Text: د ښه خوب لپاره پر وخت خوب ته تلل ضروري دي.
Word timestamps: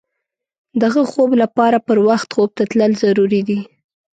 د 0.79 0.81
ښه 0.93 1.03
خوب 1.11 1.29
لپاره 1.43 1.77
پر 1.87 1.97
وخت 2.07 2.29
خوب 2.35 2.49
ته 2.57 2.63
تلل 2.71 2.91
ضروري 3.03 3.41
دي. 3.47 3.59